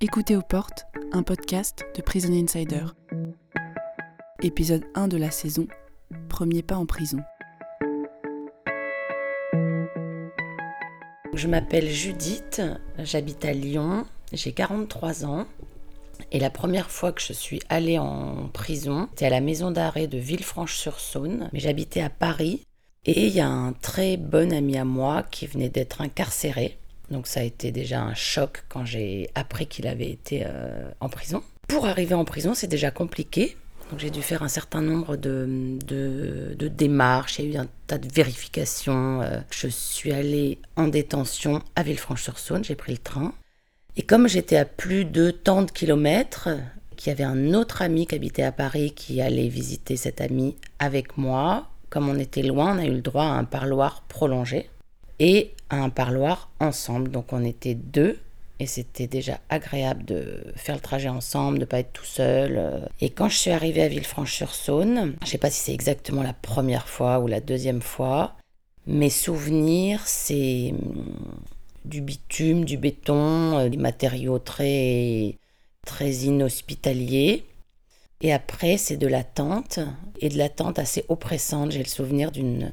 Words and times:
Écoutez 0.00 0.36
aux 0.36 0.42
portes, 0.42 0.86
un 1.12 1.22
podcast 1.22 1.84
de 1.96 2.02
Prison 2.02 2.32
Insider. 2.32 2.84
Épisode 4.42 4.84
1 4.94 5.08
de 5.08 5.16
la 5.16 5.30
saison, 5.30 5.66
Premier 6.28 6.62
pas 6.62 6.76
en 6.76 6.86
prison. 6.86 7.18
Je 11.34 11.48
m'appelle 11.48 11.88
Judith, 11.88 12.62
j'habite 12.98 13.44
à 13.44 13.52
Lyon, 13.52 14.06
j'ai 14.32 14.52
43 14.52 15.24
ans. 15.24 15.46
Et 16.30 16.38
la 16.38 16.50
première 16.50 16.90
fois 16.90 17.12
que 17.12 17.22
je 17.22 17.32
suis 17.32 17.60
allée 17.68 17.98
en 17.98 18.48
prison, 18.52 19.08
c'était 19.10 19.26
à 19.26 19.30
la 19.30 19.40
maison 19.40 19.70
d'arrêt 19.70 20.06
de 20.06 20.18
Villefranche-sur-Saône, 20.18 21.50
mais 21.52 21.60
j'habitais 21.60 22.02
à 22.02 22.10
Paris. 22.10 22.64
Et 23.04 23.26
il 23.26 23.34
y 23.34 23.40
a 23.40 23.48
un 23.48 23.72
très 23.72 24.16
bon 24.16 24.52
ami 24.52 24.76
à 24.76 24.84
moi 24.84 25.24
qui 25.24 25.46
venait 25.46 25.70
d'être 25.70 26.02
incarcéré. 26.02 26.78
Donc 27.10 27.26
ça 27.26 27.40
a 27.40 27.42
été 27.42 27.72
déjà 27.72 28.02
un 28.02 28.14
choc 28.14 28.64
quand 28.68 28.84
j'ai 28.84 29.30
appris 29.34 29.66
qu'il 29.66 29.86
avait 29.86 30.10
été 30.10 30.42
euh, 30.44 30.90
en 31.00 31.08
prison. 31.08 31.42
Pour 31.66 31.86
arriver 31.86 32.14
en 32.14 32.24
prison, 32.24 32.54
c'est 32.54 32.66
déjà 32.66 32.90
compliqué. 32.90 33.56
Donc 33.90 34.00
j'ai 34.00 34.10
dû 34.10 34.20
faire 34.20 34.42
un 34.42 34.48
certain 34.48 34.82
nombre 34.82 35.16
de, 35.16 35.78
de, 35.86 36.68
démarches, 36.68 37.38
il 37.38 37.46
y 37.46 37.56
a 37.56 37.60
eu 37.60 37.62
un 37.62 37.68
tas 37.86 37.96
de 37.96 38.08
vérifications. 38.12 39.22
Euh, 39.22 39.40
je 39.50 39.68
suis 39.68 40.12
allée 40.12 40.58
en 40.76 40.88
détention 40.88 41.62
à 41.74 41.82
Villefranche-sur-Saône, 41.82 42.64
j'ai 42.64 42.74
pris 42.74 42.92
le 42.92 42.98
train. 42.98 43.32
Et 43.96 44.02
comme 44.02 44.28
j'étais 44.28 44.56
à 44.56 44.66
plus 44.66 45.06
de 45.06 45.30
tant 45.30 45.62
de 45.62 45.70
kilomètres, 45.70 46.50
qu'il 46.96 47.10
y 47.10 47.12
avait 47.12 47.24
un 47.24 47.54
autre 47.54 47.80
ami 47.80 48.06
qui 48.06 48.14
habitait 48.14 48.42
à 48.42 48.52
Paris 48.52 48.92
qui 48.94 49.22
allait 49.22 49.48
visiter 49.48 49.96
cet 49.96 50.20
ami 50.20 50.56
avec 50.78 51.16
moi, 51.16 51.68
comme 51.88 52.08
on 52.08 52.18
était 52.18 52.42
loin, 52.42 52.76
on 52.76 52.78
a 52.78 52.84
eu 52.84 52.92
le 52.92 53.00
droit 53.00 53.24
à 53.24 53.38
un 53.38 53.44
parloir 53.44 54.02
prolongé 54.02 54.68
et 55.18 55.54
un 55.70 55.90
parloir 55.90 56.50
ensemble. 56.60 57.10
Donc 57.10 57.32
on 57.32 57.44
était 57.44 57.74
deux 57.74 58.18
et 58.60 58.66
c'était 58.66 59.06
déjà 59.06 59.38
agréable 59.48 60.04
de 60.04 60.42
faire 60.56 60.74
le 60.74 60.80
trajet 60.80 61.08
ensemble, 61.08 61.58
de 61.60 61.64
pas 61.64 61.78
être 61.78 61.92
tout 61.92 62.04
seul. 62.04 62.88
Et 63.00 63.10
quand 63.10 63.28
je 63.28 63.36
suis 63.36 63.50
arrivée 63.50 63.82
à 63.82 63.88
Villefranche-sur-Saône, 63.88 65.14
je 65.22 65.28
sais 65.28 65.38
pas 65.38 65.50
si 65.50 65.60
c'est 65.60 65.74
exactement 65.74 66.22
la 66.22 66.32
première 66.32 66.88
fois 66.88 67.20
ou 67.20 67.28
la 67.28 67.40
deuxième 67.40 67.82
fois, 67.82 68.34
mes 68.88 69.10
souvenirs, 69.10 70.00
c'est 70.06 70.72
hum, 70.72 71.14
du 71.84 72.00
bitume, 72.00 72.64
du 72.64 72.78
béton, 72.78 73.58
euh, 73.58 73.68
des 73.68 73.76
matériaux 73.76 74.38
très 74.38 75.36
très 75.86 76.10
inhospitaliers. 76.10 77.44
Et 78.20 78.32
après, 78.32 78.78
c'est 78.78 78.96
de 78.96 79.06
la 79.06 79.22
tente, 79.24 79.78
et 80.20 80.28
de 80.28 80.38
la 80.38 80.48
tente 80.48 80.78
assez 80.78 81.04
oppressante. 81.08 81.70
J'ai 81.70 81.82
le 81.82 81.84
souvenir 81.84 82.32
d'une 82.32 82.72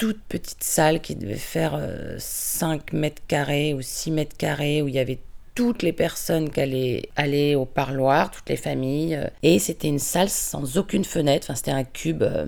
toute 0.00 0.22
petite 0.22 0.64
salle 0.64 1.02
qui 1.02 1.14
devait 1.14 1.34
faire 1.34 1.78
5 2.16 2.94
euh, 2.94 2.96
mètres 2.96 3.20
carrés 3.28 3.74
ou 3.74 3.82
6 3.82 4.10
mètres 4.12 4.36
carrés, 4.38 4.80
où 4.80 4.88
il 4.88 4.94
y 4.94 4.98
avait 4.98 5.18
toutes 5.54 5.82
les 5.82 5.92
personnes 5.92 6.48
qui 6.48 6.58
allaient 6.58 7.10
aller 7.16 7.54
au 7.54 7.66
parloir, 7.66 8.30
toutes 8.30 8.48
les 8.48 8.56
familles. 8.56 9.16
Euh, 9.16 9.28
et 9.42 9.58
c'était 9.58 9.88
une 9.88 9.98
salle 9.98 10.30
sans 10.30 10.78
aucune 10.78 11.04
fenêtre, 11.04 11.48
enfin, 11.48 11.54
c'était 11.54 11.70
un 11.70 11.84
cube. 11.84 12.22
Euh, 12.22 12.46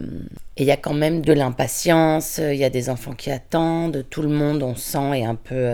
et 0.56 0.62
il 0.62 0.64
y 0.64 0.70
a 0.70 0.78
quand 0.78 0.94
même 0.94 1.20
de 1.20 1.34
l'impatience, 1.34 2.38
il 2.38 2.56
y 2.56 2.64
a 2.64 2.70
des 2.70 2.88
enfants 2.88 3.12
qui 3.12 3.30
attendent, 3.30 4.06
tout 4.08 4.22
le 4.22 4.30
monde, 4.30 4.62
on 4.62 4.74
sent, 4.74 5.18
est 5.18 5.24
un 5.26 5.34
peu... 5.34 5.68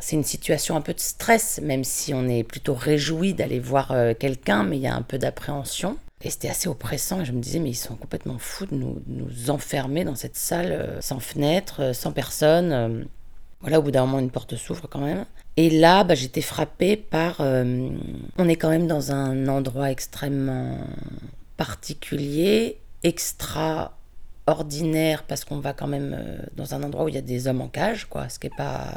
c'est 0.00 0.16
une 0.16 0.24
situation 0.24 0.76
un 0.76 0.80
peu 0.80 0.94
de 0.94 1.00
stress, 1.00 1.60
même 1.62 1.84
si 1.84 2.14
on 2.14 2.26
est 2.26 2.42
plutôt 2.42 2.74
réjoui 2.74 3.34
d'aller 3.34 3.58
voir 3.58 3.94
quelqu'un, 4.18 4.64
mais 4.64 4.76
il 4.76 4.82
y 4.82 4.86
a 4.86 4.94
un 4.94 5.02
peu 5.02 5.18
d'appréhension. 5.18 5.98
Et 6.22 6.30
c'était 6.30 6.48
assez 6.48 6.68
oppressant. 6.68 7.20
Et 7.20 7.24
je 7.24 7.32
me 7.32 7.40
disais, 7.40 7.58
mais 7.58 7.70
ils 7.70 7.74
sont 7.74 7.96
complètement 7.96 8.38
fous 8.38 8.66
de 8.66 8.74
nous, 8.74 9.02
nous 9.06 9.50
enfermer 9.50 10.04
dans 10.04 10.14
cette 10.14 10.36
salle 10.36 10.72
euh, 10.72 11.00
sans 11.00 11.20
fenêtre, 11.20 11.80
euh, 11.80 11.92
sans 11.92 12.12
personne. 12.12 12.72
Euh. 12.72 13.04
Voilà, 13.60 13.78
au 13.78 13.82
bout 13.82 13.90
d'un 13.90 14.06
moment, 14.06 14.18
une 14.18 14.30
porte 14.30 14.56
s'ouvre 14.56 14.88
quand 14.88 15.00
même. 15.00 15.24
Et 15.56 15.70
là, 15.70 16.04
bah, 16.04 16.14
j'étais 16.14 16.40
frappée 16.40 16.96
par... 16.96 17.40
on 17.40 18.48
est 18.48 18.56
quand 18.56 18.70
même 18.70 18.88
dans 18.88 19.12
un 19.12 19.46
endroit 19.46 19.92
extrêmement 19.92 20.78
particulier, 21.56 22.78
extra 23.04 23.96
ordinaire 24.46 25.22
parce 25.22 25.44
qu'on 25.44 25.60
va 25.60 25.72
quand 25.72 25.86
même 25.86 26.42
dans 26.56 26.74
un 26.74 26.82
endroit 26.82 27.04
où 27.04 27.08
il 27.08 27.14
y 27.14 27.18
a 27.18 27.22
des 27.22 27.46
hommes 27.46 27.60
en 27.60 27.68
cage, 27.68 28.06
quoi, 28.06 28.28
ce 28.28 28.38
qui 28.38 28.48
est 28.48 28.56
pas, 28.56 28.88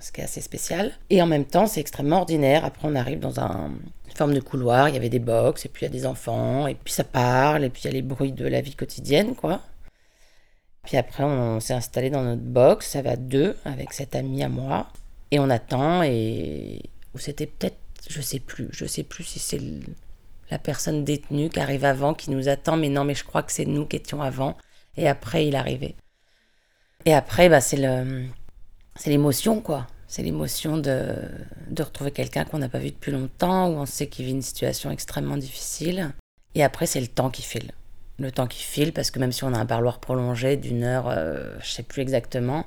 ce 0.00 0.10
qui 0.10 0.20
est 0.20 0.24
assez 0.24 0.40
spécial. 0.40 0.92
Et 1.10 1.20
en 1.20 1.26
même 1.26 1.44
temps, 1.44 1.66
c'est 1.66 1.80
extrêmement 1.80 2.18
ordinaire. 2.18 2.64
Après, 2.64 2.88
on 2.88 2.94
arrive 2.94 3.20
dans 3.20 3.38
un, 3.40 3.72
forme 4.16 4.34
de 4.34 4.40
couloir, 4.40 4.88
il 4.88 4.94
y 4.94 4.98
avait 4.98 5.08
des 5.08 5.18
box, 5.18 5.66
et 5.66 5.68
puis 5.68 5.84
il 5.84 5.88
y 5.88 5.90
a 5.90 5.92
des 5.92 6.06
enfants, 6.06 6.66
et 6.66 6.74
puis 6.74 6.92
ça 6.92 7.04
parle, 7.04 7.64
et 7.64 7.70
puis 7.70 7.82
il 7.82 7.86
y 7.86 7.88
a 7.88 7.92
les 7.92 8.02
bruits 8.02 8.32
de 8.32 8.46
la 8.46 8.60
vie 8.60 8.74
quotidienne, 8.74 9.34
quoi. 9.34 9.60
Puis 10.84 10.96
après, 10.96 11.24
on 11.24 11.60
s'est 11.60 11.74
installé 11.74 12.10
dans 12.10 12.22
notre 12.22 12.42
box, 12.42 12.88
ça 12.90 13.02
va 13.02 13.16
deux, 13.16 13.56
avec 13.64 13.92
cet 13.92 14.14
ami 14.14 14.42
à 14.42 14.48
moi, 14.48 14.88
et 15.30 15.38
on 15.38 15.50
attend, 15.50 16.02
et 16.02 16.82
c'était 17.16 17.46
peut-être, 17.46 17.78
je 18.08 18.20
sais 18.20 18.40
plus, 18.40 18.68
je 18.72 18.86
sais 18.86 19.02
plus 19.02 19.24
si 19.24 19.38
c'est 19.38 19.60
la 20.50 20.58
personne 20.58 21.04
détenue 21.04 21.48
qui 21.48 21.60
arrive 21.60 21.84
avant, 21.84 22.14
qui 22.14 22.30
nous 22.30 22.48
attend, 22.48 22.76
mais 22.76 22.88
non, 22.88 23.04
mais 23.04 23.14
je 23.14 23.24
crois 23.24 23.42
que 23.42 23.52
c'est 23.52 23.64
nous 23.64 23.84
qui 23.84 23.96
étions 23.96 24.22
avant, 24.22 24.56
et 24.96 25.08
après 25.08 25.46
il 25.46 25.56
arrivait. 25.56 25.94
Et 27.06 27.14
après, 27.14 27.48
bah, 27.48 27.60
c'est 27.60 27.76
le, 27.76 28.24
c'est 28.96 29.10
l'émotion, 29.10 29.60
quoi. 29.60 29.86
C'est 30.08 30.22
l'émotion 30.22 30.76
de, 30.76 31.14
de 31.68 31.82
retrouver 31.82 32.10
quelqu'un 32.10 32.44
qu'on 32.44 32.58
n'a 32.58 32.68
pas 32.68 32.80
vu 32.80 32.90
depuis 32.90 33.12
longtemps, 33.12 33.68
où 33.68 33.74
on 33.74 33.86
sait 33.86 34.08
qu'il 34.08 34.24
vit 34.24 34.32
une 34.32 34.42
situation 34.42 34.90
extrêmement 34.90 35.36
difficile. 35.36 36.12
Et 36.56 36.64
après, 36.64 36.86
c'est 36.86 37.00
le 37.00 37.06
temps 37.06 37.30
qui 37.30 37.42
file. 37.42 37.70
Le 38.18 38.32
temps 38.32 38.48
qui 38.48 38.62
file, 38.62 38.92
parce 38.92 39.12
que 39.12 39.20
même 39.20 39.30
si 39.30 39.44
on 39.44 39.52
a 39.52 39.58
un 39.58 39.66
parloir 39.66 40.00
prolongé 40.00 40.56
d'une 40.56 40.82
heure, 40.82 41.08
euh, 41.08 41.54
je 41.60 41.70
sais 41.70 41.82
plus 41.84 42.02
exactement, 42.02 42.64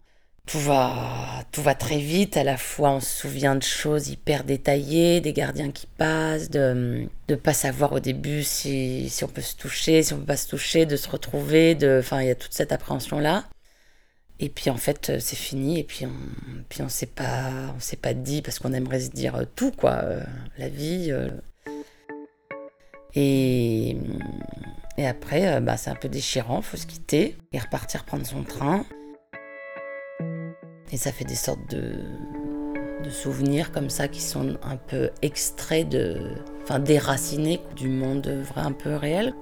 tout 0.49 0.59
va, 0.59 1.45
tout 1.51 1.61
va 1.61 1.75
très 1.75 1.99
vite. 1.99 2.35
À 2.35 2.43
la 2.43 2.57
fois, 2.57 2.89
on 2.91 2.99
se 2.99 3.21
souvient 3.21 3.55
de 3.55 3.61
choses 3.61 4.09
hyper 4.09 4.43
détaillées, 4.43 5.21
des 5.21 5.31
gardiens 5.31 5.69
qui 5.69 5.85
passent, 5.85 6.49
de 6.49 7.07
ne 7.29 7.35
pas 7.35 7.53
savoir 7.53 7.93
au 7.93 7.99
début 7.99 8.41
si, 8.43 9.09
si 9.09 9.23
on 9.23 9.27
peut 9.27 9.43
se 9.43 9.55
toucher, 9.55 10.01
si 10.01 10.13
on 10.13 10.17
peut 10.17 10.25
pas 10.25 10.37
se 10.37 10.47
toucher, 10.47 10.87
de 10.87 10.95
se 10.95 11.07
retrouver. 11.07 11.75
De, 11.75 11.99
enfin, 11.99 12.21
il 12.21 12.27
y 12.27 12.31
a 12.31 12.35
toute 12.35 12.53
cette 12.53 12.71
appréhension-là. 12.71 13.45
Et 14.39 14.49
puis 14.49 14.71
en 14.71 14.77
fait, 14.77 15.11
euh, 15.11 15.19
c'est 15.19 15.35
fini. 15.35 15.79
Et 15.79 15.83
puis 15.83 16.07
on, 16.07 16.63
puis 16.67 16.81
on 16.81 16.89
s'est 16.89 17.05
pas, 17.05 17.51
on 17.75 17.79
s'est 17.79 17.97
pas 17.97 18.15
dit 18.15 18.41
parce 18.41 18.57
qu'on 18.57 18.73
aimerait 18.73 19.01
se 19.01 19.11
dire 19.11 19.45
tout 19.55 19.71
quoi, 19.71 20.01
euh, 20.03 20.23
la 20.57 20.69
vie. 20.69 21.09
Euh. 21.11 21.29
Et, 23.13 23.97
et 24.97 25.05
après, 25.05 25.61
bah, 25.61 25.77
c'est 25.77 25.91
un 25.91 25.95
peu 25.95 26.09
déchirant. 26.09 26.63
Faut 26.63 26.77
se 26.77 26.87
quitter 26.87 27.37
et 27.53 27.59
repartir 27.59 28.03
prendre 28.03 28.25
son 28.25 28.43
train. 28.43 28.83
Et 30.91 30.97
ça 30.97 31.11
fait 31.11 31.25
des 31.25 31.35
sortes 31.35 31.69
de, 31.69 31.93
souvenirs 33.09 33.71
comme 33.71 33.89
ça 33.89 34.07
qui 34.07 34.21
sont 34.21 34.57
un 34.61 34.77
peu 34.77 35.09
extraits 35.23 35.89
de, 35.89 36.35
enfin 36.61 36.77
déracinés 36.77 37.59
du 37.75 37.87
monde 37.87 38.27
vrai 38.27 38.61
un 38.61 38.71
peu 38.71 38.95
réel. 38.95 39.33